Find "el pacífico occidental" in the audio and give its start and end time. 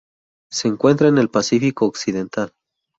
1.19-2.53